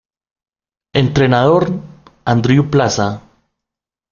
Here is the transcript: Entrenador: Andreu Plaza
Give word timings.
Entrenador: 1.01 1.63
Andreu 2.25 2.67
Plaza 2.71 3.07